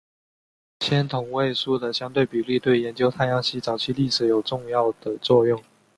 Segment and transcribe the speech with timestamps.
[0.79, 5.63] 氙同位素的相对比例对研究太阳系早期历史有重要的作用。